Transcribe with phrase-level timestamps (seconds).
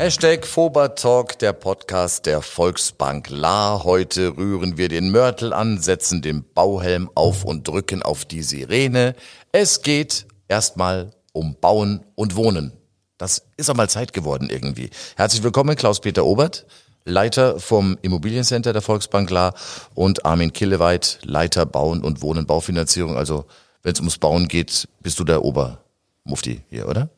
[0.00, 3.84] Hashtag Fobertalk, der Podcast der Volksbank La.
[3.84, 9.14] Heute rühren wir den Mörtel an, setzen den Bauhelm auf und drücken auf die Sirene.
[9.52, 12.72] Es geht erstmal um Bauen und Wohnen.
[13.18, 14.88] Das ist einmal Zeit geworden irgendwie.
[15.16, 16.64] Herzlich willkommen, Klaus-Peter Obert,
[17.04, 19.52] Leiter vom Immobiliencenter der Volksbank La
[19.94, 23.18] und Armin Killeweit, Leiter Bauen und Wohnen, Baufinanzierung.
[23.18, 23.44] Also
[23.82, 27.10] wenn es ums Bauen geht, bist du der Obermufti hier, oder?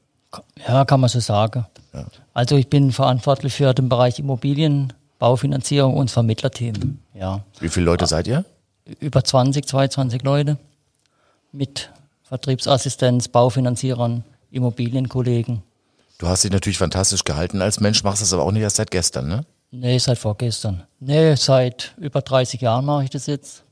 [0.67, 1.67] Ja, kann man so sagen.
[1.93, 2.07] Ja.
[2.35, 7.03] Also ich bin verantwortlich für den Bereich Immobilien, Baufinanzierung und Vermittlerthemen.
[7.15, 7.45] Ja.
[7.61, 8.45] Wie viele Leute seid ihr?
[9.01, 10.57] Über 20, 22 Leute
[11.53, 11.91] mit
[12.25, 15.63] Vertriebsassistenz, Baufinanzierern, Immobilienkollegen.
[16.19, 18.91] Du hast dich natürlich fantastisch gehalten als Mensch, machst das aber auch nicht erst seit
[18.91, 19.45] gestern, ne?
[19.71, 20.83] Nee, seit vorgestern.
[21.01, 23.65] Nee, seit über 30 Jahren mache ich das jetzt.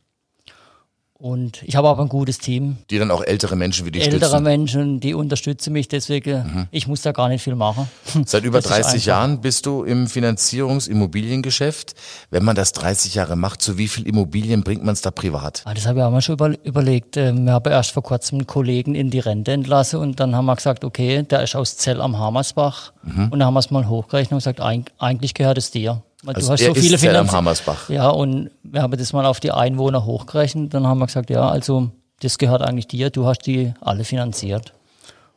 [1.20, 2.78] Und ich habe aber ein gutes Team.
[2.88, 4.36] Die dann auch ältere Menschen wie dich ältere stützen?
[4.36, 6.68] Ältere Menschen, die unterstützen mich, deswegen, mhm.
[6.70, 7.88] ich muss da gar nicht viel machen.
[8.24, 11.94] Seit über 30 Jahren bist du im Finanzierungs-Immobiliengeschäft.
[12.30, 15.60] Wenn man das 30 Jahre macht, zu wie viel Immobilien bringt man es da privat?
[15.66, 17.18] Ah, das habe ich auch mal schon über, überlegt.
[17.18, 20.46] Ähm, wir haben erst vor kurzem einen Kollegen in die Rente entlassen und dann haben
[20.46, 22.94] wir gesagt, okay, der ist aus Zell am Hammersbach.
[23.02, 23.24] Mhm.
[23.24, 24.60] Und dann haben wir es mal hochgerechnet und gesagt,
[24.98, 26.02] eigentlich gehört es dir.
[26.22, 27.88] Weil also du hast so viele ist am Hammersbach.
[27.88, 30.74] Ja, und wir haben das mal auf die Einwohner hochgerechnet.
[30.74, 31.90] Dann haben wir gesagt, ja, also
[32.20, 33.10] das gehört eigentlich dir.
[33.10, 34.74] Du hast die alle finanziert.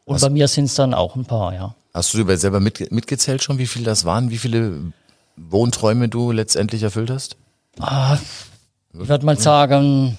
[0.06, 0.22] Und Was?
[0.24, 1.76] bei mir sind es dann auch ein paar, ja.
[1.94, 4.30] Hast du dir selber mit, mitgezählt schon, wie viele das waren?
[4.30, 4.92] Wie viele
[5.38, 7.38] Wohnträume du letztendlich erfüllt hast?
[7.80, 8.18] Ah,
[8.94, 10.18] ich würde mal sagen,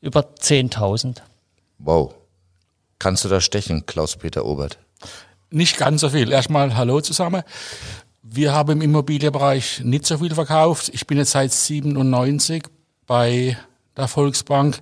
[0.00, 1.18] über 10.000.
[1.78, 2.14] Wow.
[2.98, 4.78] Kannst du da stechen, Klaus-Peter Obert?
[5.50, 6.32] Nicht ganz so viel.
[6.32, 7.42] Erstmal Hallo zusammen.
[8.30, 10.90] Wir haben im Immobilienbereich nicht so viel verkauft.
[10.92, 12.64] Ich bin jetzt seit 97
[13.06, 13.56] bei
[13.96, 14.80] der Volksbank.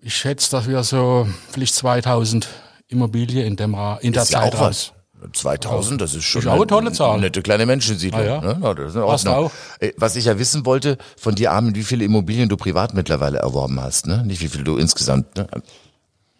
[0.00, 2.46] Ich schätze, dass wir so vielleicht 2000
[2.86, 4.92] Immobilien in, dem, in der ist Zeit ja auch was.
[5.32, 7.18] 2000, das ist schon ist eine, eine, tolle Zahl.
[7.18, 8.20] nette kleine Menschensiedlung.
[8.20, 8.54] Ah, ja.
[8.54, 8.74] ne?
[8.76, 9.50] das ist Passt auch.
[9.96, 13.80] Was ich ja wissen wollte von dir, Armin, wie viele Immobilien du privat mittlerweile erworben
[13.80, 14.24] hast, ne?
[14.24, 15.36] Nicht wie viel du insgesamt.
[15.36, 15.48] Ne?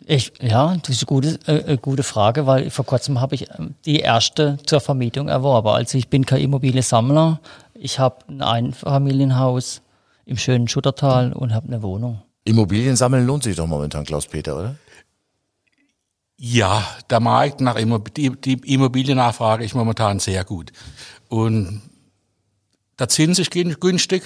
[0.09, 3.75] Ich, ja, das ist eine gute, äh, gute Frage, weil vor kurzem habe ich ähm,
[3.85, 5.67] die erste zur Vermietung erworben.
[5.67, 7.41] Also ich bin kein Immobiliensammler.
[7.75, 9.83] Ich habe ein Einfamilienhaus
[10.25, 12.23] im schönen Schuttertal und habe eine Wohnung.
[12.45, 14.77] Immobilien sammeln lohnt sich doch momentan, Klaus-Peter, oder?
[16.37, 20.71] Ja, der Markt nach Immobilien, die Immobiliennachfrage ist momentan sehr gut.
[21.29, 21.83] Und
[22.97, 24.23] der Zins ist günstig.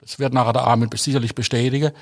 [0.00, 1.92] Das wird nachher der Armin sicherlich bestätigen.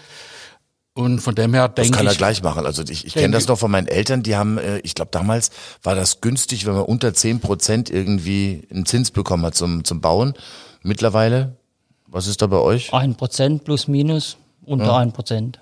[0.94, 1.90] Und von dem her denke ich.
[1.90, 2.66] Das kann er gleich machen.
[2.66, 5.50] Also ich, ich kenne das noch von meinen Eltern, die haben, äh, ich glaube damals
[5.82, 10.00] war das günstig, wenn man unter zehn Prozent irgendwie einen Zins bekommen hat zum, zum
[10.00, 10.34] Bauen.
[10.82, 11.56] Mittlerweile,
[12.06, 12.94] was ist da bei euch?
[12.94, 15.14] Ein Prozent plus minus, unter ein ja.
[15.14, 15.60] Prozent.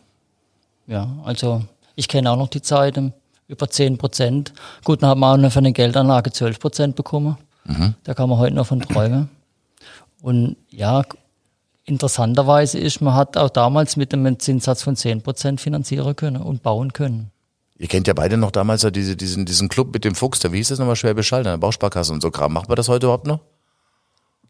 [0.87, 1.63] Ja, also
[1.97, 3.15] ich kenne auch noch die Zeiten,
[3.49, 4.53] über zehn Prozent.
[4.85, 7.39] Gut, dann haben wir auch noch für eine Geldanlage zwölf Prozent bekommen.
[7.65, 7.95] Mhm.
[8.05, 9.31] Da kann man heute noch von träumen.
[10.21, 11.03] Und ja,
[11.85, 16.93] interessanterweise ist, man hat auch damals mit einem Zinssatz von 10% finanzieren können und bauen
[16.93, 17.31] können.
[17.77, 20.53] Ihr kennt ja beide noch damals ja diese, diesen, diesen Club mit dem Fuchs, da
[20.53, 22.53] wie hieß das nochmal Schwäbisch Hall, der Bausparkasse und so Kram.
[22.53, 23.41] Macht man das heute überhaupt noch?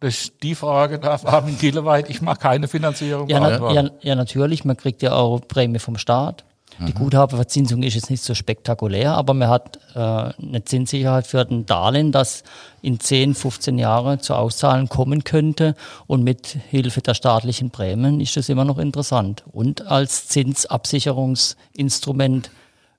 [0.00, 2.10] Das ist die Frage darf Armin Kieleweit.
[2.10, 3.28] Ich mache keine Finanzierung.
[3.28, 4.64] Ja, na, ja, ja, natürlich.
[4.64, 6.44] Man kriegt ja auch Prämie vom Staat.
[6.78, 6.94] Die mhm.
[6.94, 12.12] Guthabenverzinsung ist jetzt nicht so spektakulär, aber man hat äh, eine Zinssicherheit für ein Darlehen,
[12.12, 12.44] das
[12.80, 15.74] in 10, 15 Jahren zu Auszahlen kommen könnte.
[16.06, 19.44] Und mit Hilfe der staatlichen Prämien ist das immer noch interessant.
[19.52, 22.50] Und als Zinsabsicherungsinstrument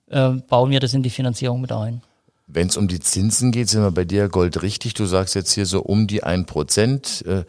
[0.10, 2.02] äh, bauen wir das in die Finanzierung mit ein.
[2.48, 4.94] Wenn es um die Zinsen geht, sind wir bei dir Gold richtig.
[4.94, 7.26] Du sagst jetzt hier so um die 1 Prozent.
[7.26, 7.46] Äh,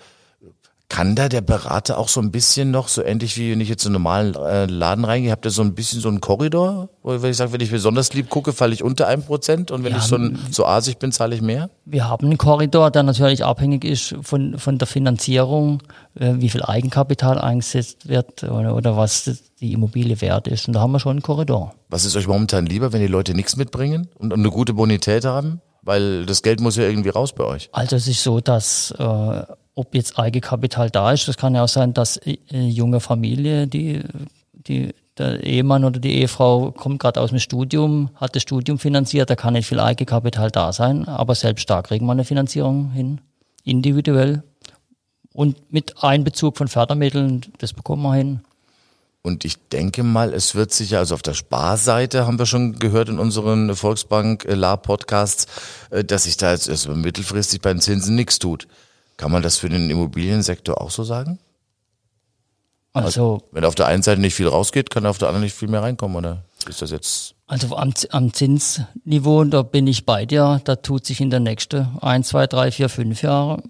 [0.89, 3.85] kann da der Berater auch so ein bisschen noch, so ähnlich wie wenn ich jetzt
[3.85, 6.89] in einen normalen äh, Laden reingehe, habt ihr so ein bisschen so einen Korridor?
[7.03, 9.93] Wo ich sage, wenn ich besonders lieb gucke, falle ich unter einem Prozent und wenn
[9.93, 11.71] ja, ich so, ein, so asig bin, zahle ich mehr?
[11.85, 15.83] Wir haben einen Korridor, der natürlich abhängig ist von, von der Finanzierung,
[16.19, 20.69] äh, wie viel Eigenkapital eingesetzt wird oder, oder was die Immobilie wert ist.
[20.69, 21.75] Und da haben wir schon einen Korridor.
[21.89, 25.25] Was ist euch momentan lieber, wenn die Leute nichts mitbringen und, und eine gute Bonität
[25.25, 25.61] haben?
[25.83, 27.69] Weil das Geld muss ja irgendwie raus bei euch.
[27.73, 29.43] Also es ist so, dass äh,
[29.75, 31.27] ob jetzt Eigenkapital da ist.
[31.29, 34.03] Das kann ja auch sein, dass eine junge Familie, die,
[34.53, 39.31] die, der Ehemann oder die Ehefrau kommt gerade aus dem Studium, hat das Studium finanziert,
[39.31, 43.21] da kann nicht viel Eigenkapital da sein, aber selbst da kriegen wir eine Finanzierung hin,
[43.65, 44.43] individuell.
[45.33, 48.41] Und mit Einbezug von Fördermitteln, das bekommen wir hin.
[49.27, 53.09] Und ich denke mal, es wird sicher, also auf der Sparseite haben wir schon gehört
[53.09, 58.39] in unseren Volksbank äh, äh, dass sich da jetzt erst mittelfristig bei den Zinsen nichts
[58.39, 58.69] tut.
[59.17, 61.39] Kann man das für den Immobiliensektor auch so sagen?
[62.93, 65.69] Also, Wenn auf der einen Seite nicht viel rausgeht, kann auf der anderen nicht viel
[65.69, 67.35] mehr reinkommen, oder ist das jetzt?
[67.47, 71.89] also am, am Zinsniveau, da bin ich bei dir, da tut sich in der nächsten
[72.01, 73.63] ein, zwei, drei, vier, fünf Jahre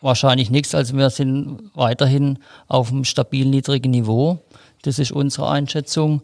[0.00, 0.74] wahrscheinlich nichts.
[0.74, 2.38] Also wir sind weiterhin
[2.68, 4.38] auf einem stabil niedrigen Niveau.
[4.82, 6.22] Das ist unsere Einschätzung.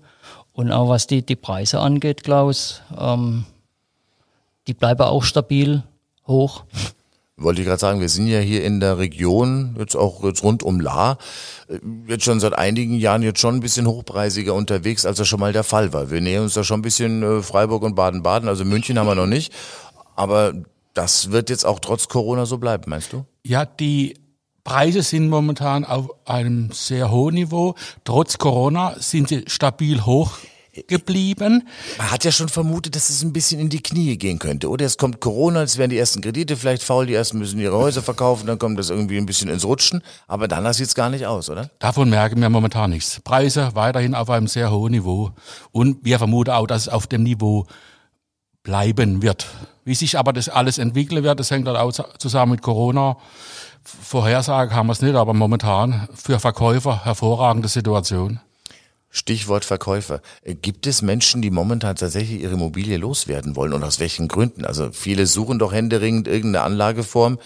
[0.52, 3.44] Und auch was die, die Preise angeht, Klaus, ähm,
[4.66, 5.82] die bleiben auch stabil
[6.26, 6.64] hoch.
[7.38, 10.62] Wollte ich gerade sagen, wir sind ja hier in der Region, jetzt auch jetzt rund
[10.62, 11.18] um La,
[11.68, 15.40] äh, jetzt schon seit einigen Jahren jetzt schon ein bisschen hochpreisiger unterwegs, als das schon
[15.40, 16.10] mal der Fall war.
[16.10, 19.14] Wir nähern uns da schon ein bisschen äh, Freiburg und Baden-Baden, also München haben wir
[19.14, 19.52] noch nicht.
[20.14, 20.54] Aber
[20.94, 23.26] das wird jetzt auch trotz Corona so bleiben, meinst du?
[23.44, 24.14] Ja, die
[24.64, 27.74] Preise sind momentan auf einem sehr hohen Niveau.
[28.04, 30.38] Trotz Corona sind sie stabil hoch
[30.88, 31.68] geblieben.
[31.98, 34.68] Man hat ja schon vermutet, dass es ein bisschen in die Knie gehen könnte.
[34.68, 37.76] Oder es kommt Corona, es werden die ersten Kredite vielleicht faul, die ersten müssen ihre
[37.76, 40.02] Häuser verkaufen, dann kommt das irgendwie ein bisschen ins Rutschen.
[40.26, 41.70] Aber danach sieht's gar nicht aus, oder?
[41.78, 43.20] Davon merken wir momentan nichts.
[43.20, 45.30] Preise weiterhin auf einem sehr hohen Niveau.
[45.72, 47.66] Und wir vermuten auch, dass es auf dem Niveau
[48.62, 49.46] bleiben wird.
[49.84, 53.16] Wie sich aber das alles entwickeln wird, das hängt halt auch zusammen mit Corona.
[53.84, 58.40] Vorhersage haben wir es nicht, aber momentan für Verkäufer hervorragende Situation.
[59.16, 60.20] Stichwort Verkäufer.
[60.42, 64.66] Äh, Gibt es Menschen, die momentan tatsächlich ihre Immobilie loswerden wollen und aus welchen Gründen?
[64.66, 67.38] Also viele suchen doch händeringend irgendeine Anlageform,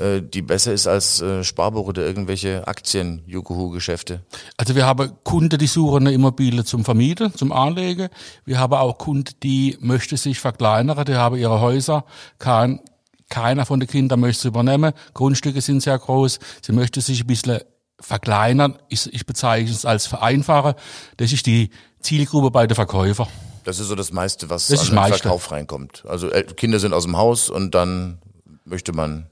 [0.00, 4.22] äh, die besser ist als äh, Sparbuch oder irgendwelche Aktien, Jukuhu-Geschäfte.
[4.56, 8.08] Also wir haben Kunden, die suchen eine Immobilie zum Vermieten, zum Anlegen.
[8.44, 12.04] Wir haben auch Kunden, die möchten sich verkleinern, die haben ihre Häuser,
[12.40, 12.80] kein,
[13.28, 14.92] keiner von den Kindern möchte es übernehmen.
[15.14, 16.40] Grundstücke sind sehr groß.
[16.62, 17.60] Sie möchte sich ein bisschen
[18.02, 18.78] verkleinern.
[18.88, 20.74] Ich, ich bezeichne es als vereinfachen.
[21.16, 21.70] Das ist die
[22.00, 23.28] Zielgruppe bei den Verkäufern.
[23.64, 25.14] Das ist so das meiste, was Das an den.
[25.14, 26.04] Verkauf reinkommt.
[26.06, 28.18] Also äh, Kinder sind aus dem Haus und dann
[28.64, 29.26] möchte man.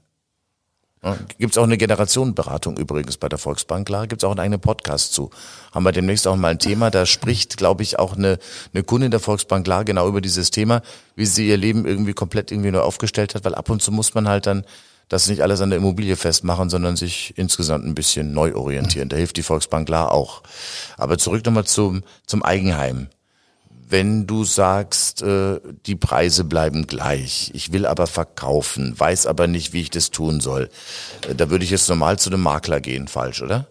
[1.03, 5.13] Ja, Gibt's auch eine Generationenberatung übrigens bei der Volksbank, klar, gibt's auch einen eigenen Podcast
[5.13, 5.31] zu.
[5.71, 8.37] Haben wir demnächst auch mal ein Thema, da spricht, glaube ich, auch eine,
[8.71, 10.83] eine Kundin der Volksbank klar genau über dieses Thema,
[11.15, 14.13] wie sie ihr Leben irgendwie komplett irgendwie neu aufgestellt hat, weil ab und zu muss
[14.13, 14.63] man halt dann
[15.11, 19.09] das nicht alles an der Immobilie festmachen, sondern sich insgesamt ein bisschen neu orientieren.
[19.09, 20.41] Da hilft die Volksbank klar auch.
[20.97, 23.09] Aber zurück nochmal zum, zum Eigenheim
[23.89, 29.73] wenn du sagst, äh, die Preise bleiben gleich, ich will aber verkaufen, weiß aber nicht,
[29.73, 30.69] wie ich das tun soll,
[31.27, 33.67] äh, da würde ich jetzt normal zu einem Makler gehen, falsch, oder?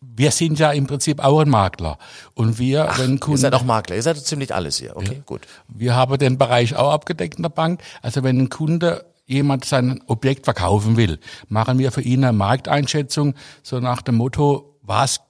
[0.00, 1.98] Wir sind ja im Prinzip auch ein Makler.
[2.34, 5.40] Und wir, wenn Ihr Kunden, seid auch Makler, ihr seid ziemlich alles hier, okay, gut.
[5.66, 7.82] wir haben den Bereich auch abgedeckt in der Bank.
[8.00, 13.34] Also wenn ein Kunde jemand sein Objekt verkaufen will, machen wir für ihn eine Markteinschätzung,
[13.62, 15.20] so nach dem Motto, was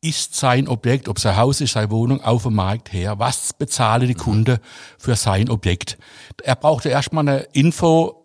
[0.00, 4.06] ist sein Objekt, ob sein Haus ist, seine Wohnung auf dem Markt her, was bezahle
[4.06, 4.60] die Kunde
[4.98, 5.96] für sein Objekt.
[6.42, 8.23] Er braucht ja erstmal eine Info,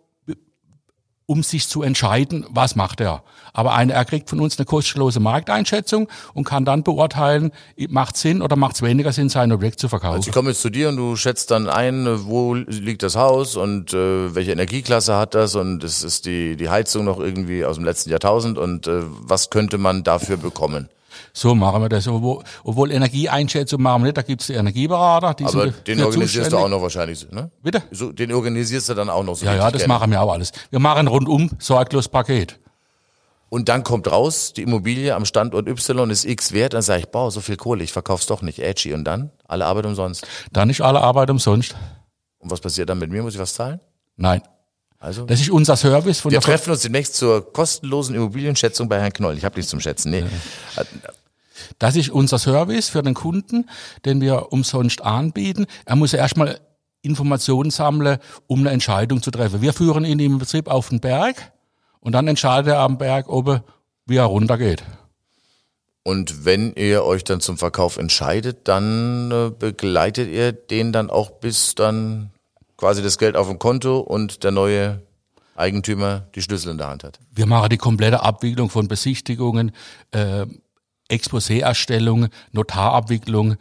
[1.30, 3.22] um sich zu entscheiden, was macht er.
[3.52, 7.52] Aber eine, er kriegt von uns eine kostenlose Markteinschätzung und kann dann beurteilen,
[7.88, 10.16] macht Sinn oder macht es weniger Sinn, sein Objekt zu verkaufen.
[10.16, 13.54] Also ich komme jetzt zu dir und du schätzt dann ein, wo liegt das Haus
[13.54, 17.76] und äh, welche Energieklasse hat das und es ist die, die Heizung noch irgendwie aus
[17.76, 20.88] dem letzten Jahrtausend und äh, was könnte man dafür bekommen?
[21.32, 22.06] So machen wir das.
[22.08, 25.34] Obwohl, obwohl Energieeinschätzung machen wir nicht, da gibt's die Energieberater.
[25.34, 27.50] Die Aber sind den organisierst du auch noch wahrscheinlich, ne?
[27.62, 27.82] Bitte?
[27.90, 29.46] So, den organisierst du dann auch noch so.
[29.46, 29.94] Ja, ja, das kenne.
[29.94, 30.52] machen wir auch alles.
[30.70, 32.58] Wir machen rundum sorglos Paket.
[33.48, 37.08] Und dann kommt raus, die Immobilie am Standort Y ist X wert, dann sage ich,
[37.08, 38.94] boah, so viel Kohle, ich verkauf's doch nicht, edgy.
[38.94, 39.30] Und dann?
[39.48, 40.24] Alle Arbeit umsonst.
[40.52, 41.74] Dann ist alle Arbeit umsonst.
[42.38, 43.22] Und was passiert dann mit mir?
[43.22, 43.80] Muss ich was zahlen?
[44.16, 44.40] Nein.
[45.00, 49.12] Also, Das ist unser Service von wir treffen uns demnächst zur kostenlosen Immobilienschätzung bei Herrn
[49.12, 49.36] Knoll.
[49.36, 50.24] Ich habe nichts zum Schätzen, nee.
[51.78, 53.68] Das ist unser Service für den Kunden,
[54.04, 55.66] den wir umsonst anbieten.
[55.84, 56.60] Er muss erstmal
[57.02, 59.62] Informationen sammeln, um eine Entscheidung zu treffen.
[59.62, 61.52] Wir führen ihn im Betrieb auf den Berg
[62.00, 63.64] und dann entscheidet er am Berg, ob er,
[64.06, 64.82] wie er runtergeht.
[66.02, 71.30] Und wenn ihr euch dann zum Verkauf entscheidet, dann äh, begleitet ihr den dann auch
[71.30, 72.30] bis dann
[72.76, 75.02] quasi das Geld auf dem Konto und der neue
[75.54, 77.20] Eigentümer die Schlüssel in der Hand hat.
[77.30, 79.72] Wir machen die komplette Abwicklung von Besichtigungen,
[80.10, 80.46] äh,
[81.10, 83.56] Exposé-Erstellung, Notarabwicklung,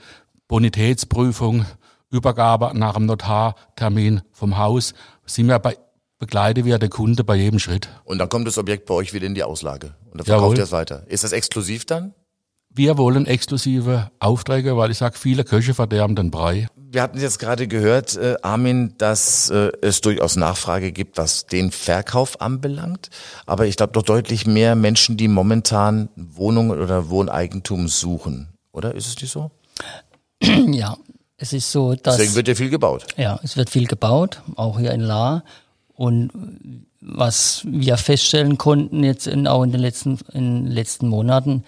[0.48, 1.66] Bonitätsprüfung,
[2.12, 4.94] Übergabe nach dem Notartermin vom Haus.
[5.26, 5.78] Sind wir bei,
[6.18, 7.90] begleiten wir den Kunde bei jedem Schritt.
[8.04, 9.96] Und dann kommt das Objekt bei euch wieder in die Auslage.
[10.12, 11.04] Und dann verkauft ihr es weiter.
[11.08, 12.14] Ist das exklusiv dann?
[12.70, 16.68] Wir wollen exklusive Aufträge, weil ich sage, viele Köche verderben den Brei.
[16.92, 21.72] Wir hatten jetzt gerade gehört, äh, Armin, dass äh, es durchaus Nachfrage gibt, was den
[21.72, 23.10] Verkauf anbelangt.
[23.46, 28.50] Aber ich glaube doch deutlich mehr Menschen, die momentan Wohnungen oder Wohneigentum suchen.
[28.72, 29.52] Oder ist es nicht so?
[30.72, 30.98] Ja,
[31.38, 32.18] es ist so, dass.
[32.18, 33.06] Deswegen wird ja viel gebaut.
[33.18, 35.44] Ja, es wird viel gebaut, auch hier in La.
[35.94, 36.32] Und
[37.02, 41.66] was wir feststellen konnten jetzt in, auch in den letzten, in den letzten Monaten,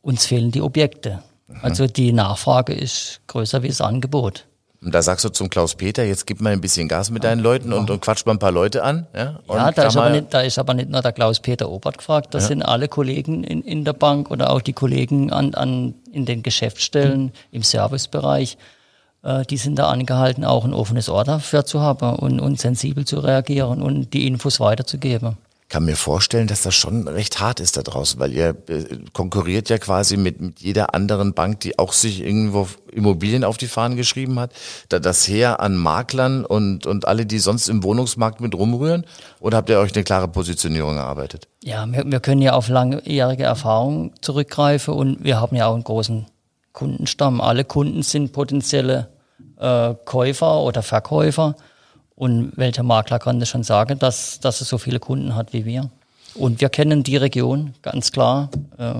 [0.00, 1.22] uns fehlen die Objekte.
[1.62, 4.46] Also die Nachfrage ist größer wie das Angebot.
[4.84, 7.40] Und da sagst du zum Klaus Peter, jetzt gib mal ein bisschen Gas mit deinen
[7.40, 9.06] Leuten und, und quatsch mal ein paar Leute an.
[9.16, 11.98] Ja, und Ja, da ist, aber nicht, da ist aber nicht nur der Klaus-Peter Obert
[11.98, 15.94] gefragt, das sind alle Kollegen in, in der Bank oder auch die Kollegen an, an,
[16.12, 18.58] in den Geschäftsstellen, im Servicebereich.
[19.22, 23.06] Äh, die sind da angehalten, auch ein offenes Ohr dafür zu haben und, und sensibel
[23.06, 25.38] zu reagieren und die Infos weiterzugeben.
[25.74, 29.68] Kann mir vorstellen, dass das schon recht hart ist da draußen, weil ihr äh, konkurriert
[29.70, 33.96] ja quasi mit, mit jeder anderen Bank, die auch sich irgendwo Immobilien auf die Fahnen
[33.96, 34.52] geschrieben hat.
[34.88, 39.04] Da das Heer an Maklern und, und alle, die sonst im Wohnungsmarkt mit rumrühren?
[39.40, 41.48] Oder habt ihr euch eine klare Positionierung erarbeitet?
[41.64, 45.82] Ja, wir, wir können ja auf langjährige Erfahrung zurückgreifen und wir haben ja auch einen
[45.82, 46.26] großen
[46.72, 47.40] Kundenstamm.
[47.40, 49.08] Alle Kunden sind potenzielle
[49.58, 51.56] äh, Käufer oder Verkäufer.
[52.16, 55.64] Und welcher Makler kann das schon sagen, dass, dass er so viele Kunden hat wie
[55.64, 55.90] wir?
[56.34, 58.50] Und wir kennen die Region, ganz klar.
[58.78, 58.94] Äh,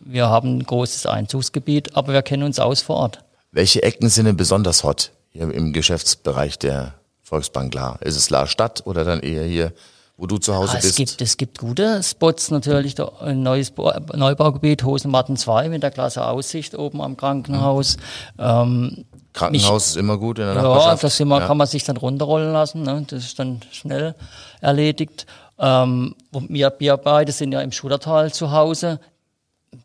[0.00, 3.20] wir haben ein großes Einzugsgebiet, aber wir kennen uns aus vor Ort.
[3.52, 7.96] Welche Ecken sind denn besonders hot hier im Geschäftsbereich der Volksbank La?
[8.00, 9.72] Ist es La Stadt oder dann eher hier,
[10.16, 10.96] wo du zu Hause Ah, es, bist?
[10.96, 12.96] gibt, es gibt gute Spots natürlich.
[13.20, 13.72] Ein neues
[14.14, 17.96] Neubaugebiet, Hosenmatten 2 mit der klasse Aussicht oben am Krankenhaus.
[18.38, 19.04] Ähm,
[19.38, 21.04] Krankenhaus ist immer gut in der ja, Nachbarschaft.
[21.04, 22.82] das immer, kann man sich dann runterrollen lassen.
[22.82, 23.04] Ne?
[23.06, 24.14] Das ist dann schnell
[24.60, 25.26] erledigt.
[25.58, 28.98] Ähm, und wir, wir beide sind ja im Schudertal zu Hause.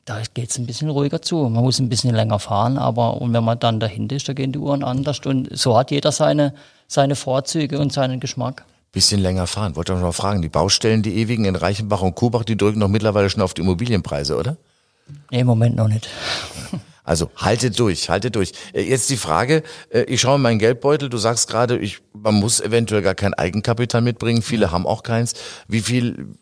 [0.06, 1.36] Da geht es ein bisschen ruhiger zu.
[1.50, 4.52] Man muss ein bisschen länger fahren, aber und wenn man dann dahinter ist, da gehen
[4.52, 5.20] die Uhren anders.
[5.26, 6.54] Und so hat jeder seine,
[6.88, 8.66] seine Vorzüge und seinen Geschmack.
[8.92, 9.76] Bisschen länger fahren.
[9.76, 12.80] Wollte ich noch mal fragen, die Baustellen, die ewigen in Reichenbach und Kubach, die drücken
[12.80, 14.58] doch mittlerweile schon auf die Immobilienpreise, oder?
[15.32, 16.10] Nee, im Moment noch nicht.
[17.04, 18.54] Also haltet durch, haltet durch.
[18.74, 22.36] Äh, Jetzt die Frage, äh, ich schaue in meinen Geldbeutel, du sagst gerade, ich, man
[22.36, 25.34] muss eventuell gar kein Eigenkapital mitbringen, viele haben auch keins.
[25.68, 26.36] Wie viel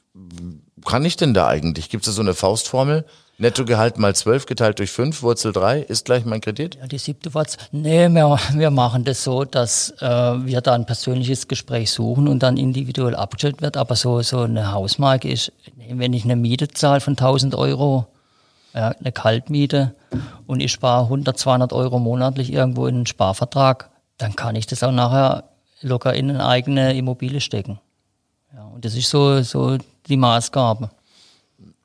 [0.85, 1.89] kann ich denn da eigentlich?
[1.89, 3.05] Gibt es da so eine Faustformel?
[3.37, 6.75] Nettogehalt mal 12 geteilt durch 5, Wurzel 3 ist gleich mein Kredit?
[6.75, 7.57] Ja, die siebte Watts.
[7.71, 12.43] Nee, wir, wir machen das so, dass äh, wir da ein persönliches Gespräch suchen und
[12.43, 13.77] dann individuell abgestellt wird.
[13.77, 15.51] Aber so, so eine Hausmarke ist,
[15.89, 18.05] wenn ich eine Miete zahle von 1000 Euro,
[18.73, 19.95] ja, eine Kaltmiete
[20.47, 24.83] und ich spare 100, 200 Euro monatlich irgendwo in einen Sparvertrag, dann kann ich das
[24.83, 25.45] auch nachher
[25.81, 27.79] locker in eine eigene Immobilie stecken.
[28.53, 30.89] Ja, und das ist so, so die Maßgabe.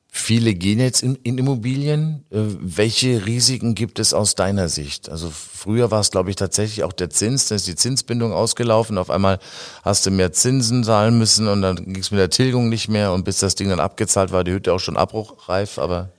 [0.09, 2.25] Viele gehen jetzt in, in Immobilien.
[2.31, 5.09] Äh, welche Risiken gibt es aus deiner Sicht?
[5.09, 8.97] Also früher war es, glaube ich, tatsächlich auch der Zins, dann ist die Zinsbindung ausgelaufen.
[8.97, 9.37] Auf einmal
[9.83, 13.13] hast du mehr Zinsen zahlen müssen und dann ging es mit der Tilgung nicht mehr.
[13.13, 15.77] Und bis das Ding dann abgezahlt war, die Hütte auch schon abbruchreif.
[15.77, 16.09] Aber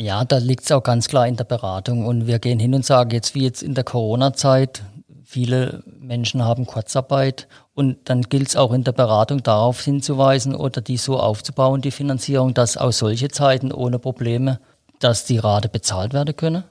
[0.00, 2.06] Ja, da liegt es auch ganz klar in der Beratung.
[2.06, 4.82] Und wir gehen hin und sagen, jetzt wie jetzt in der Corona-Zeit,
[5.24, 10.80] viele Menschen haben Kurzarbeit und dann gilt es auch in der Beratung darauf hinzuweisen oder
[10.80, 14.60] die so aufzubauen, die Finanzierung, dass auch solche Zeiten ohne Probleme,
[15.00, 16.64] dass die Rate bezahlt werden können.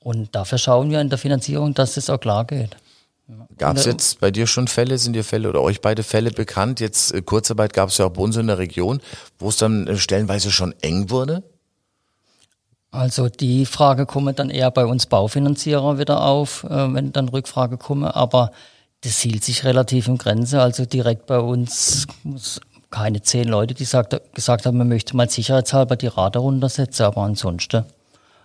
[0.00, 2.76] Und dafür schauen wir in der Finanzierung, dass es auch klar geht.
[3.56, 3.92] gab es Ne.
[3.92, 4.98] jetzt bei dir schon Fälle?
[4.98, 6.80] Sind dir Fälle oder euch beide Fälle bekannt?
[6.80, 9.00] Jetzt äh, Kurzarbeit gab es ja auch bei uns in der Region,
[9.38, 11.42] wo es dann äh, stellenweise schon eng wurde.
[12.94, 17.76] Also die Frage kommt dann eher bei uns Baufinanzierer wieder auf, äh, wenn dann Rückfrage
[17.76, 18.52] komme, aber
[19.00, 20.62] das hielt sich relativ im Grenze.
[20.62, 22.06] Also direkt bei uns
[22.92, 27.22] keine zehn Leute, die sagt, gesagt haben, man möchte mal sicherheitshalber die Rate runtersetzen, aber
[27.22, 27.84] ansonsten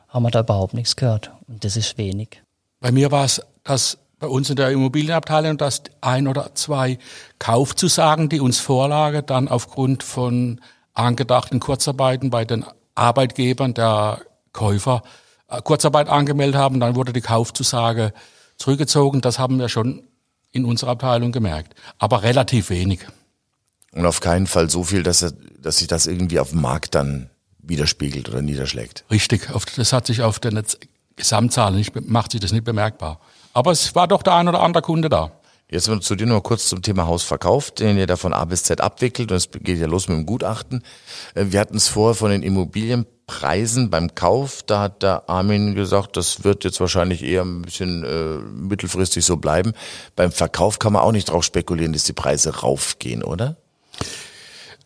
[0.08, 1.29] haben wir da überhaupt nichts gehört.
[1.48, 2.41] Und das ist wenig.
[2.79, 6.98] Bei mir war es, dass bei uns in der Immobilienabteilung, dass ein oder zwei
[7.38, 10.60] Kaufzusagen, die uns vorlagen, dann aufgrund von
[10.96, 12.65] angedachten Kurzarbeiten bei den
[12.96, 14.22] Arbeitgebern der
[14.60, 15.04] Käufer
[15.48, 16.80] äh, Kurzarbeit angemeldet haben.
[16.82, 18.13] Dann wurde die Kaufzusage
[18.58, 19.22] zurückgezogen.
[19.22, 20.04] Das haben wir schon
[20.51, 21.75] in unserer Abteilung gemerkt.
[21.98, 23.08] Aber relativ wenig.
[23.94, 26.94] Und auf keinen Fall so viel, dass, er, dass sich das irgendwie auf dem Markt
[26.94, 29.06] dann widerspiegelt oder niederschlägt.
[29.10, 29.50] Richtig.
[29.78, 30.63] Das hat sich auf der
[31.16, 33.20] Gesamtzahl nicht, macht sich das nicht bemerkbar.
[33.54, 35.32] Aber es war doch der ein oder andere Kunde da.
[35.72, 38.82] Jetzt zu dir noch kurz zum Thema Hausverkauf, den ihr da von A bis Z
[38.82, 40.84] abwickelt und es geht ja los mit dem Gutachten.
[41.36, 42.42] Äh, Wir hatten es vorher von den
[43.30, 48.04] Immobilienpreisen beim Kauf, da hat der Armin gesagt, das wird jetzt wahrscheinlich eher ein bisschen
[48.04, 49.74] äh, mittelfristig so bleiben.
[50.16, 53.58] Beim Verkauf kann man auch nicht drauf spekulieren, dass die Preise raufgehen, oder?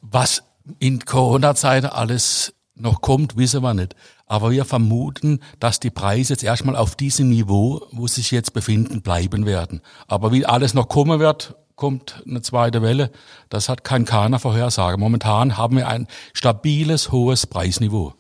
[0.02, 0.44] Was
[0.80, 3.96] in Corona-Zeiten alles noch kommt, wissen wir nicht.
[4.26, 8.54] Aber wir vermuten, dass die Preise jetzt erstmal auf diesem Niveau, wo sie sich jetzt
[8.54, 9.82] befinden, bleiben werden.
[10.08, 13.12] Aber wie alles noch kommen wird, kommt eine zweite Welle.
[13.50, 14.98] Das hat kein keiner Vorhersage.
[14.98, 18.14] Momentan haben wir ein stabiles, hohes Preisniveau.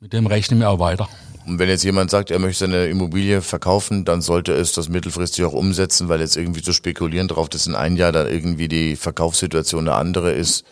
[0.00, 1.08] Mit dem rechnen wir auch weiter.
[1.46, 5.44] Und wenn jetzt jemand sagt, er möchte seine Immobilie verkaufen, dann sollte es das mittelfristig
[5.44, 8.96] auch umsetzen, weil jetzt irgendwie zu spekulieren darauf, dass in ein Jahr dann irgendwie die
[8.96, 10.64] Verkaufssituation eine andere ist.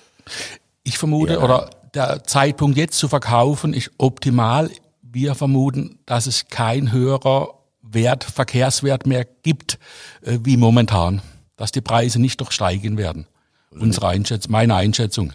[0.84, 1.40] Ich vermute, ja.
[1.40, 4.70] oder der Zeitpunkt jetzt zu verkaufen ist optimal.
[5.02, 9.78] Wir vermuten, dass es kein höherer Wert, Verkehrswert mehr gibt,
[10.20, 11.22] äh, wie momentan.
[11.56, 13.26] Dass die Preise nicht doch steigen werden.
[13.70, 15.32] Unsere Einschätzung, meine Einschätzung.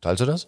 [0.00, 0.46] Teilst du das?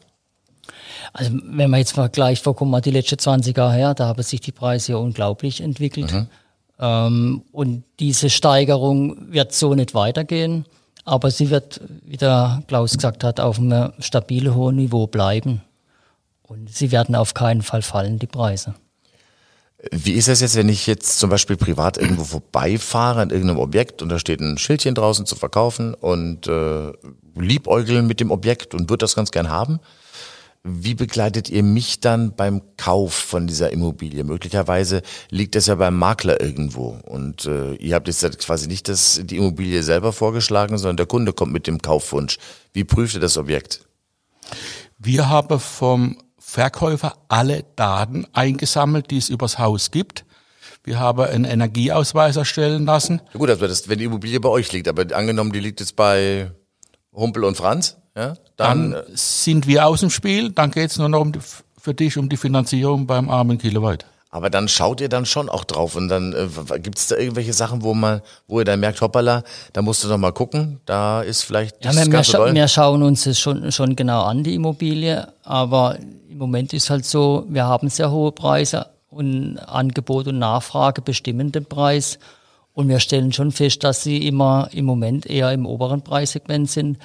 [1.13, 4.23] Also wenn man jetzt vergleicht, wo kommen wir die letzten 20 Jahre her, da haben
[4.23, 6.13] sich die Preise ja unglaublich entwickelt.
[6.13, 6.27] Mhm.
[6.79, 10.65] Ähm, und diese Steigerung wird so nicht weitergehen,
[11.05, 15.63] aber sie wird, wie der Klaus gesagt hat, auf einem stabilen hohen Niveau bleiben.
[16.43, 18.75] Und sie werden auf keinen Fall fallen, die Preise.
[19.93, 24.03] Wie ist das jetzt, wenn ich jetzt zum Beispiel privat irgendwo vorbeifahre an irgendeinem Objekt
[24.03, 26.93] und da steht ein Schildchen draußen zu verkaufen und äh,
[27.35, 29.81] liebäugeln mit dem Objekt und würde das ganz gern haben?
[30.63, 34.25] Wie begleitet ihr mich dann beim Kauf von dieser Immobilie?
[34.25, 35.01] Möglicherweise
[35.31, 39.39] liegt das ja beim Makler irgendwo und äh, ihr habt jetzt quasi nicht das, die
[39.39, 42.37] Immobilie selber vorgeschlagen, sondern der Kunde kommt mit dem Kaufwunsch.
[42.75, 43.87] Wie prüft ihr das Objekt?
[44.99, 50.27] Wir haben vom Verkäufer alle Daten eingesammelt, die es übers Haus gibt.
[50.85, 53.23] Wir haben einen Energieausweis erstellen lassen.
[53.33, 55.97] Ja gut, also das, wenn die Immobilie bei euch liegt, aber angenommen, die liegt jetzt
[55.97, 56.51] bei
[57.13, 60.51] Humpel und Franz, ja, dann, dann äh, sind wir aus dem Spiel.
[60.51, 61.41] Dann geht es nur noch um die,
[61.81, 64.05] für dich um die Finanzierung beim armen Kilowatt.
[64.33, 67.53] Aber dann schaut ihr dann schon auch drauf und dann äh, gibt es da irgendwelche
[67.53, 71.23] Sachen, wo man, wo ihr dann merkt, hoppala, da musst du noch mal gucken, da
[71.23, 75.33] ist vielleicht ja, wir, scha wir schauen uns das schon, schon genau an, die Immobilie,
[75.43, 75.99] aber
[76.29, 81.51] im Moment ist halt so, wir haben sehr hohe Preise und Angebot und Nachfrage bestimmen
[81.51, 82.21] den Preis.
[82.73, 86.99] Und wir stellen schon fest, dass sie immer im Moment eher im oberen Preissegment sind.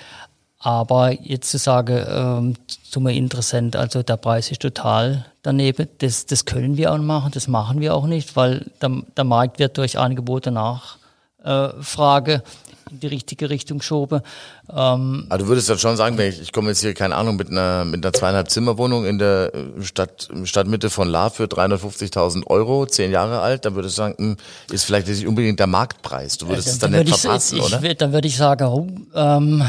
[0.60, 2.56] Aber jetzt zu sagen, ähm,
[2.90, 7.48] zum Interessent, also der Preis ist total daneben, das, das können wir auch machen, das
[7.48, 12.42] machen wir auch nicht, weil der, der Markt wird durch Angebot und Nachfrage
[12.92, 14.22] in die richtige Richtung geschoben.
[14.70, 17.36] Ähm, also du würdest dann schon sagen, wenn ich, ich komme jetzt hier, keine Ahnung,
[17.36, 22.86] mit einer, mit einer zweieinhalb Zimmerwohnung in der Stadt, Stadtmitte von La für 350.000 Euro,
[22.86, 24.38] zehn Jahre alt, dann würdest du sagen, hm,
[24.72, 26.38] ist vielleicht nicht unbedingt der Marktpreis.
[26.38, 27.84] Du würdest dann, es dann nicht verpassen, ich, oder?
[27.84, 29.64] Ich, dann würde ich sagen, oh, ähm,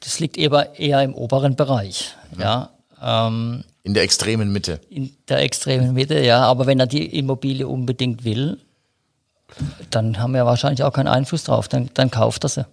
[0.00, 2.14] das liegt eher, eher im oberen Bereich.
[2.34, 2.40] Mhm.
[2.40, 2.70] Ja.
[3.02, 4.80] Ähm, in der extremen Mitte.
[4.90, 6.40] In der extremen Mitte, ja.
[6.42, 8.58] Aber wenn er die Immobilie unbedingt will,
[9.90, 11.68] dann haben wir wahrscheinlich auch keinen Einfluss drauf.
[11.68, 12.66] Dann, dann kauft er sie.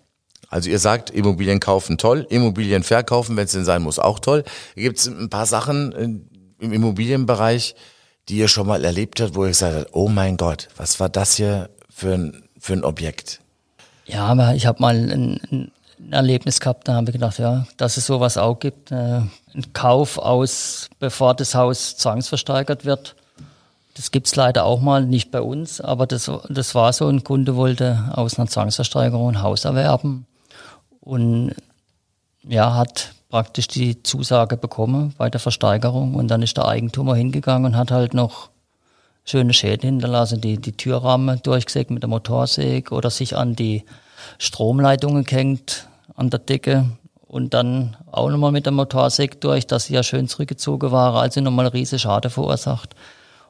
[0.49, 4.43] Also ihr sagt, Immobilien kaufen toll, Immobilien verkaufen, wenn es denn sein muss, auch toll.
[4.75, 7.75] Gibt es ein paar Sachen äh, im Immobilienbereich,
[8.29, 11.09] die ihr schon mal erlebt habt, wo ihr gesagt habt, oh mein Gott, was war
[11.09, 13.39] das hier für ein, für ein Objekt?
[14.05, 15.71] Ja, aber ich habe mal ein, ein
[16.03, 18.91] ein Erlebnis gehabt, da haben wir gedacht, ja, dass es sowas auch gibt.
[18.91, 19.21] Äh,
[19.53, 23.15] ein Kauf aus, bevor das Haus zwangsversteigert wird.
[23.95, 27.07] Das gibt's leider auch mal, nicht bei uns, aber das, das war so.
[27.07, 30.25] Ein Kunde wollte aus einer Zwangsversteigerung ein Haus erwerben
[30.99, 31.53] und
[32.43, 37.65] ja, hat praktisch die Zusage bekommen bei der Versteigerung und dann ist der Eigentümer hingegangen
[37.65, 38.49] und hat halt noch
[39.25, 43.85] schöne Schäden hinterlassen, die, die Türrahmen durchgesägt mit der Motorsäge oder sich an die
[44.37, 46.85] Stromleitungen gehängt, an der Decke
[47.27, 51.41] und dann auch nochmal mit der Motorsäge durch, dass sie ja schön zurückgezogen war, also
[51.41, 52.95] nochmal riesige Schade verursacht.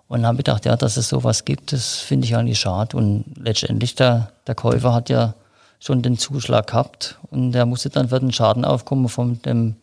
[0.08, 2.96] Und dann habe ich gedacht, ja, dass es sowas gibt, das finde ich eigentlich schade.
[2.98, 5.34] Und letztendlich, der, der Käufer hat ja
[5.80, 9.76] schon den Zuschlag gehabt und der musste dann für den Schaden aufkommen von dem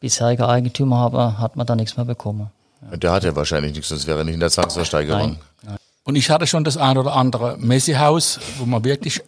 [0.00, 2.50] bisherigen Eigentümer, aber hat man da nichts mehr bekommen.
[2.90, 2.96] Ja.
[2.96, 5.38] Der hat ja wahrscheinlich nichts, das wäre nicht in der Zwangsversteigerung.
[5.62, 5.76] Nein.
[6.04, 9.22] Und ich hatte schon das ein oder andere Messehaus, wo man wirklich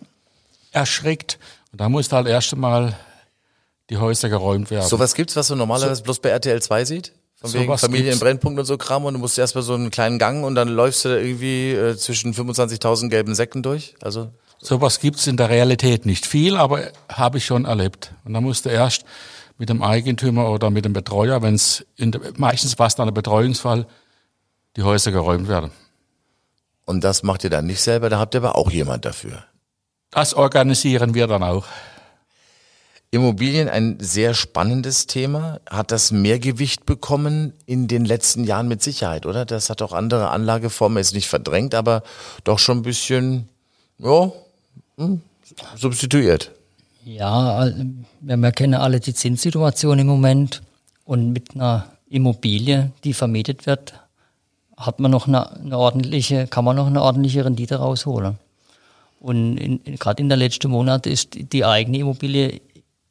[0.73, 1.39] erschreckt.
[1.73, 2.95] Und da musste halt erst einmal
[3.89, 4.87] die Häuser geräumt werden.
[4.87, 7.13] Sowas gibt's, was man normalerweise so, bloß bei RTL 2 sieht?
[7.39, 9.75] Von so wegen Familie im Brennpunkt und so Kram und du musst erst mal so
[9.75, 13.95] einen kleinen Gang und dann läufst du da irgendwie äh, zwischen 25.000 gelben Säcken durch.
[14.03, 18.13] Also Sowas gibt's in der Realität nicht viel, aber habe ich schon erlebt.
[18.25, 19.05] Und da musste erst
[19.59, 21.85] mit dem Eigentümer oder mit dem Betreuer, wenn es
[22.37, 23.87] meistens war es dann ein Betreuungsfall,
[24.77, 25.71] die Häuser geräumt werden.
[26.85, 29.45] Und das macht ihr dann nicht selber, da habt ihr aber auch jemand dafür.
[30.11, 31.67] Das organisieren wir dann auch.
[33.11, 35.61] Immobilien ein sehr spannendes Thema.
[35.69, 39.45] Hat das mehr Gewicht bekommen in den letzten Jahren mit Sicherheit, oder?
[39.45, 42.03] Das hat auch andere Anlageformen jetzt nicht verdrängt, aber
[42.45, 43.49] doch schon ein bisschen,
[43.99, 44.33] ja,
[44.97, 45.21] hm,
[45.77, 46.51] substituiert.
[47.05, 47.71] Ja,
[48.21, 50.63] wir kennen alle die Zinssituation im Moment
[51.05, 53.95] und mit einer Immobilie, die vermietet wird,
[54.77, 58.39] hat man noch eine, eine ordentliche, kann man noch eine ordentliche Rendite rausholen.
[59.21, 62.61] Und gerade in der letzten Monat ist die eigene Immobilie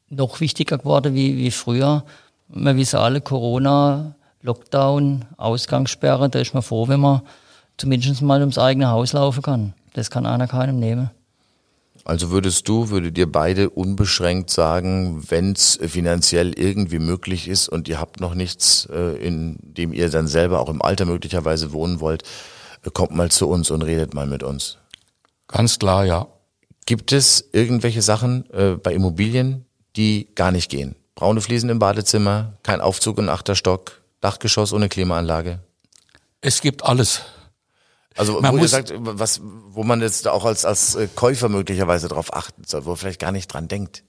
[0.08, 2.04] noch wichtiger geworden wie, wie früher.
[2.48, 7.22] Wir wissen alle, Corona, Lockdown, Ausgangssperre, da ist man froh, wenn man
[7.76, 9.74] zumindest mal ums eigene Haus laufen kann.
[9.94, 11.10] Das kann einer keinem nehmen.
[12.04, 17.88] Also würdest du, würdet ihr beide unbeschränkt sagen, wenn es finanziell irgendwie möglich ist und
[17.88, 21.98] ihr habt noch nichts, äh, in dem ihr dann selber auch im Alter möglicherweise wohnen
[21.98, 22.22] wollt,
[22.84, 24.78] äh, kommt mal zu uns und redet mal mit uns.
[25.48, 26.28] Ganz klar, ja.
[26.86, 29.65] Gibt es irgendwelche Sachen äh, bei Immobilien,
[29.96, 30.94] die gar nicht gehen?
[31.14, 35.60] Braune Fliesen im Badezimmer, kein Aufzug im Achterstock, Dachgeschoss ohne Klimaanlage?
[36.40, 37.22] Es gibt alles.
[38.14, 42.08] Also Man wo muss- sagt, was, wo man jetzt auch als, als äh, Käufer möglicherweise
[42.08, 44.04] drauf achten soll, wo er vielleicht gar nicht dran denkt.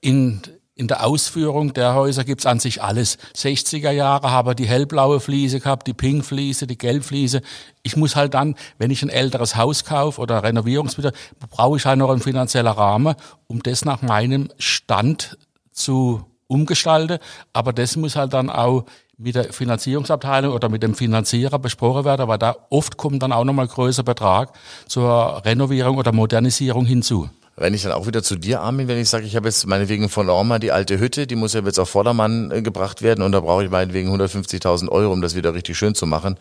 [0.00, 0.42] In,
[0.78, 3.18] in der Ausführung der Häuser gibt's an sich alles.
[3.34, 7.42] 60er Jahre habe die hellblaue Fliese gehabt, die Pinkfliese, die Gelbfliese.
[7.82, 11.12] Ich muss halt dann, wenn ich ein älteres Haus kaufe oder Renovierungsmittel,
[11.50, 13.16] brauche ich halt noch einen finanzieller Rahmen,
[13.48, 15.36] um das nach meinem Stand
[15.72, 17.18] zu umgestalten.
[17.52, 18.84] Aber das muss halt dann auch
[19.16, 23.42] mit der Finanzierungsabteilung oder mit dem Finanzierer besprochen werden, weil da oft kommt dann auch
[23.42, 24.52] nochmal größer Betrag
[24.86, 27.28] zur Renovierung oder Modernisierung hinzu.
[27.60, 30.08] Wenn ich dann auch wieder zu dir, Armin, wenn ich sage, ich habe jetzt meinetwegen
[30.08, 33.32] von Orma die alte Hütte, die muss ja jetzt auf Vordermann äh, gebracht werden und
[33.32, 36.36] da brauche ich meinetwegen 150.000 Euro, um das wieder richtig schön zu machen,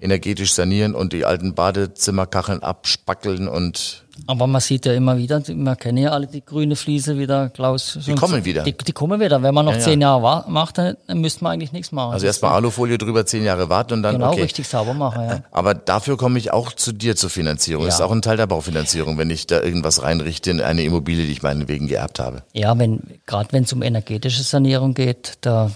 [0.00, 5.76] energetisch sanieren und die alten Badezimmerkacheln abspackeln und Aber man sieht ja immer wieder, man
[5.76, 7.98] kennt ja alle die grüne Fliese wieder, Klaus.
[8.06, 8.62] Die kommen wieder.
[8.64, 9.42] Die, die kommen wieder.
[9.42, 9.84] Wenn man noch Ja, ja.
[9.84, 12.12] zehn Jahre wa- macht, dann, müsste man eigentlich nichts machen.
[12.12, 14.42] also erstmal Alufolie drüber, zehn Jahre warten und dann Genau, okay.
[14.42, 15.42] richtig sauber machen, ja.
[15.52, 17.84] Aber dafür komme ich auch zu dir zur Finanzierung.
[17.86, 18.06] Das ist Ja.
[18.06, 21.42] auch ein Teil der Baufinanzierung, wenn ich da irgendwas reinrichte in eine Immobilie, die ich
[21.42, 22.42] meinetwegen geerbt habe.
[22.52, 25.70] Ja, wenn, gerade wenn es um energetische Sanierung geht, da,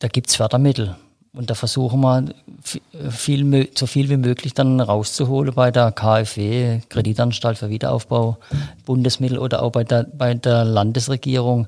[0.00, 0.96] da gibt's Fördermittel.
[1.34, 6.80] Und da versuchen wir vi- viel, so viel wie möglich dann rauszuholen bei der KfW,
[6.88, 8.38] Kreditanstalt für Wiederaufbau,
[8.86, 11.66] Bundesmittel oder auch bei der, bei der Landesregierung.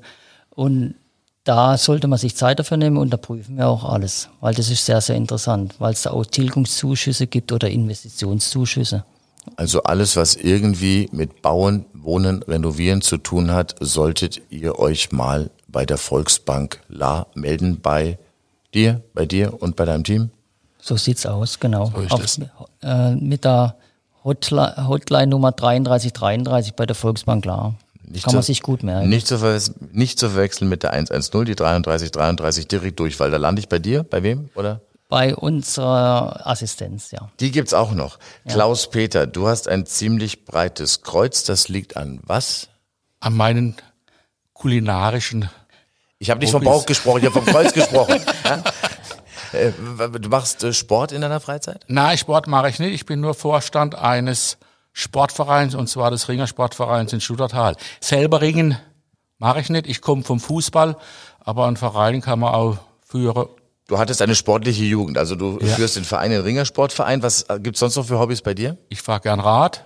[0.51, 0.95] Und
[1.43, 4.69] da sollte man sich Zeit dafür nehmen und da prüfen wir auch alles, weil das
[4.69, 9.03] ist sehr, sehr interessant, weil es da auch Tilgungszuschüsse gibt oder Investitionszuschüsse.
[9.55, 15.49] Also alles, was irgendwie mit Bauen, Wohnen, Renovieren zu tun hat, solltet ihr euch mal
[15.67, 18.17] bei der Volksbank La melden, bei
[18.73, 20.29] dir, bei dir und bei deinem Team.
[20.79, 21.91] So sieht's aus, genau.
[21.93, 22.39] So ist Auf, es.
[22.81, 23.75] äh, mit der
[24.23, 27.75] Hotline, Hotline Nummer 3333 bei der Volksbank klar.
[28.23, 29.09] Kann man zu- sich gut merken.
[29.09, 29.37] Nicht zu,
[29.91, 33.67] nicht zu verwechseln mit der 110, die 33, 33 direkt durch, weil da lande ich
[33.67, 34.79] bei dir, bei wem, oder?
[35.09, 37.29] Bei unserer Assistenz, ja.
[37.39, 38.17] Die gibt's auch noch.
[38.47, 42.67] Klaus Peter, du hast ein ziemlich breites Kreuz, das liegt an was?
[43.19, 43.75] An meinen
[44.53, 45.49] kulinarischen
[46.19, 46.63] Ich habe nicht vom.
[46.63, 48.19] Bauch gesprochen, ich habe vom Kreuz gesprochen.
[48.43, 48.63] Ja?
[49.53, 49.71] Äh,
[50.19, 51.83] Du machst äh, Sport in deiner Freizeit?
[51.87, 52.93] Nein, Sport mache ich nicht.
[52.93, 54.57] Ich bin nur Vorstand eines
[54.93, 57.75] Sportvereins, und zwar des Ringer Sportvereins in Stuttertal.
[58.01, 58.77] Selber Ringen
[59.37, 59.87] mache ich nicht.
[59.87, 60.97] Ich komme vom Fußball,
[61.39, 63.47] aber einen Verein kann man auch führen.
[63.87, 65.75] Du hattest eine sportliche Jugend, also du Ja.
[65.75, 67.21] führst den Verein, den Ringersportverein.
[67.23, 68.77] Was äh, gibt's sonst noch für Hobbys bei dir?
[68.89, 69.85] Ich fahre gern Rad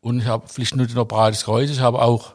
[0.00, 2.32] und ich habe vielleicht nicht nur breites Kreuz, ich habe auch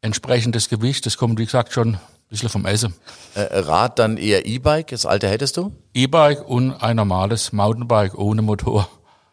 [0.00, 1.06] entsprechendes Gewicht.
[1.06, 1.98] Das kommt, wie gesagt, schon
[2.32, 2.94] bisschen vom Essen.
[3.34, 5.72] Äh, Rad, dann eher E-Bike, das alte hättest du?
[5.94, 8.88] E-Bike und ein normales Mountainbike ohne Motor.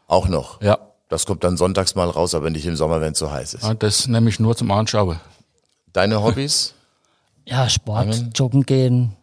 [0.08, 0.62] Auch noch.
[0.62, 0.78] Ja,
[1.10, 3.64] Das kommt dann sonntags mal raus, aber nicht im Sommer, wenn es so heiß ist.
[3.64, 5.20] Ja, das nehme ich nur zum Anschauen.
[5.94, 6.74] Deine Hobbys?
[7.46, 8.32] Ja, Sport, Amen.
[8.36, 9.16] joggen gehen,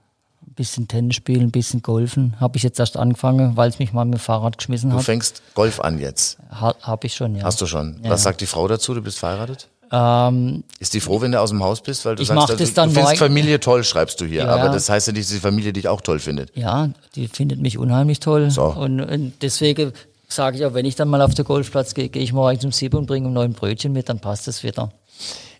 [0.44, 2.34] ein bisschen Tennis spielen, ein bisschen golfen.
[2.40, 5.04] Habe ich jetzt erst angefangen, weil es mich mal mit dem Fahrrad geschmissen Du hat.
[5.04, 6.38] fängst Golf an jetzt.
[6.50, 7.44] Ha, Habe ich schon, ja.
[7.44, 8.00] Hast du schon.
[8.02, 8.24] Ja, Was ja.
[8.30, 8.94] sagt die Frau dazu?
[8.94, 9.68] Du bist verheiratet?
[9.92, 12.04] Ähm, Ist die froh, wenn du aus dem Haus bist?
[12.04, 14.44] Weil du Ich sagst, mach also, das dann du findest Familie toll, schreibst du hier.
[14.44, 16.50] Ja, aber das heißt ja nicht, dass die Familie dich auch toll findet.
[16.56, 18.50] ja, die findet mich unheimlich toll.
[18.50, 18.64] So.
[18.64, 19.92] Und, und deswegen
[20.28, 22.72] sage ich auch, wenn ich dann mal auf den Golfplatz gehe, gehe ich morgens um
[22.72, 24.90] sieben und bringe um neun Brötchen mit, dann passt es wieder.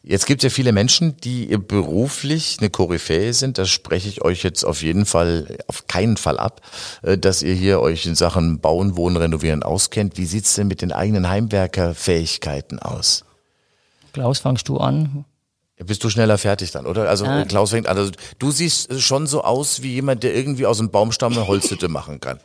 [0.03, 3.59] Jetzt gibt es ja viele Menschen, die beruflich eine Koryphäe sind.
[3.59, 6.61] Das spreche ich euch jetzt auf jeden Fall, auf keinen Fall ab,
[7.03, 10.17] äh, dass ihr hier euch in Sachen Bauen, Wohnen, Renovieren auskennt.
[10.17, 13.25] Wie sieht's denn mit den eigenen Heimwerkerfähigkeiten aus?
[14.17, 15.27] Klaus, fangst du an?
[15.85, 17.07] Bist du schneller fertig dann, oder?
[17.07, 17.45] Also Ja.
[17.45, 17.99] Klaus fängt an.
[17.99, 21.89] Also, du siehst schon so aus wie jemand, der irgendwie aus einem Baumstamm eine Holzhütte
[21.89, 22.41] machen kann.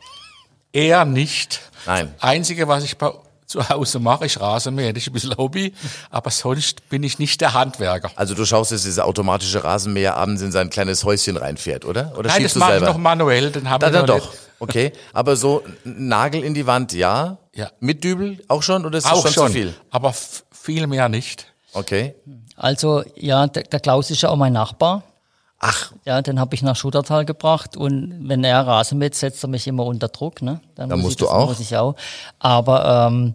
[0.74, 1.60] Eher nicht.
[1.86, 2.12] Nein.
[2.20, 3.10] Einzige, was ich bei,
[3.46, 5.72] zu Hause mache, ich Rasenmäher, das ist ein bisschen Hobby,
[6.10, 8.10] aber sonst bin ich nicht der Handwerker.
[8.16, 12.12] Also du schaust, dass dieser automatische Rasenmäher abends in sein kleines Häuschen reinfährt, oder?
[12.18, 12.92] Oder Nein, schiebst das du mache ich selber?
[12.92, 14.30] noch manuell, den habe Da, ich dann noch doch.
[14.30, 14.42] nicht.
[14.58, 14.92] Okay.
[15.14, 17.38] Aber so Nagel in die Wand, ja?
[17.54, 17.70] Ja.
[17.80, 19.74] Mit Dübel auch schon oder ist das Auch schon, schon, zu viel?
[19.90, 20.14] aber
[20.52, 21.46] viel mehr nicht.
[21.72, 22.14] Okay.
[22.56, 25.02] Also, ja, der, der Klaus ist ja auch mein Nachbar.
[25.64, 29.48] Ach, Ja, den habe ich nach Schuttertal gebracht und wenn er Rasen mäht, setzt er
[29.48, 30.42] mich immer unter Druck.
[30.42, 30.60] Ne?
[30.74, 31.48] Dann Da muss musst ich du auch?
[31.48, 31.94] Muss ich auch.
[32.40, 33.34] Aber ähm,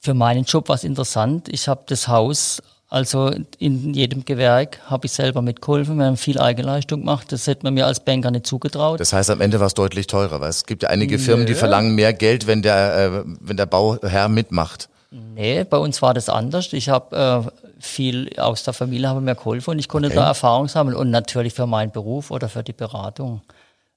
[0.00, 1.48] für meinen Job war es interessant.
[1.48, 5.96] Ich habe das Haus, also in jedem Gewerk, habe ich selber mitgeholfen.
[5.98, 7.30] Wir haben viel Eigenleistung gemacht.
[7.30, 8.98] Das hätte man mir als Banker nicht zugetraut.
[8.98, 11.54] das heißt, am Ende war es deutlich teurer, weil es gibt ja einige Firmen, die
[11.54, 14.88] verlangen mehr Geld, wenn der, äh, wenn der Bauherr mitmacht.
[15.12, 16.72] Nee, bei uns war das anders.
[16.72, 20.16] Ich habe äh, viel aus der Familie habe mir geholfen und ich konnte Okay.
[20.16, 23.42] da Erfahrung sammeln und natürlich für meinen Beruf oder für die Beratung.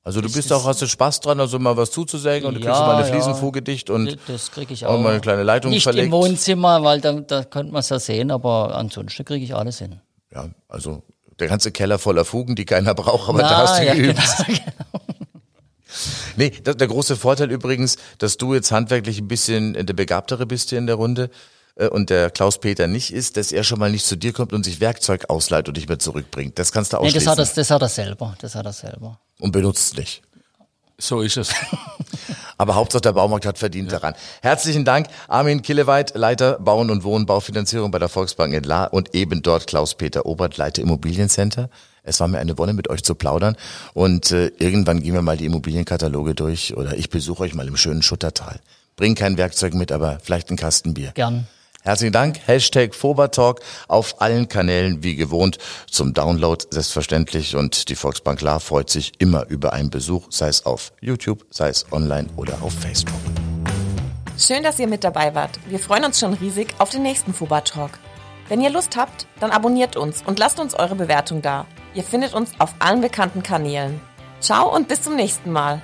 [0.04, 2.80] Also du bist auch, hast du Spaß dran, also mal was zuzusägen und du kriegst
[2.80, 3.13] Ja, mal eine ja.
[3.13, 5.00] Fliesenfuge dicht und Das kriege ich auch auch.
[5.00, 6.06] mal eine kleine Leitung Nicht verlegt.
[6.08, 9.80] im Wohnzimmer, weil da, da könnte man es ja sehen, aber ansonsten kriege ich alles
[9.80, 10.00] hin.
[10.32, 11.02] ja, also
[11.39, 14.19] der ganze Keller voller Fugen, die keiner braucht, aber da Na, hast du ja, geübt.
[14.48, 15.02] genau.
[16.38, 20.69] Nee, das, der große Vorteil übrigens, dass du jetzt handwerklich ein bisschen der Begabtere bist
[20.69, 21.30] hier in der Runde
[21.90, 24.80] und der Klaus-Peter nicht ist, dass er schon mal nicht zu dir kommt und sich
[24.80, 26.58] Werkzeug ausleiht und dich mehr zurückbringt.
[26.58, 27.26] Das kannst du Nee, ausschließen.
[27.26, 28.36] das hat, er, das hat er selber.
[28.40, 29.20] Das hat er selber.
[29.40, 30.22] und benutzt nicht.
[30.98, 31.50] So ist es.
[32.58, 34.14] Aber Hauptsache der Baumarkt hat verdient daran.
[34.42, 39.14] Herzlichen Dank, Armin Killeweit, Leiter Bauen und Wohnen, Baufinanzierung bei der Volksbank in La und
[39.14, 41.70] eben dort Klaus-Peter Obert, Leiter Immobiliencenter.
[42.04, 43.58] Es war mir eine Wonne, mit euch zu plaudern
[43.94, 47.76] und äh, irgendwann gehen wir mal die Immobilienkataloge durch oder ich besuche euch mal im
[47.76, 48.62] schönen Schuttertal.
[48.96, 51.12] Bring kein Werkzeug mit, aber vielleicht einen Kasten Bier.
[51.14, 51.48] Gern.
[51.86, 52.39] Herzlichen Dank.
[52.48, 58.89] Hashtag Fobertalk auf allen Kanälen wie gewohnt zum Download selbstverständlich und die Volksbank La freut
[58.89, 63.13] sich immer über einen Besuch, sei es auf YouTube, sei es online oder auf Facebook.
[64.36, 65.60] Schön, dass ihr mit dabei wart.
[65.67, 67.91] Wir freuen uns schon riesig auf den nächsten Fuba Talk.
[68.50, 71.67] Wenn ihr Lust habt, dann abonniert uns und lasst uns eure Bewertung da.
[71.93, 74.02] Ihr findet uns auf allen bekannten Kanälen.
[74.39, 75.84] Ciao und bis zum nächsten Mal.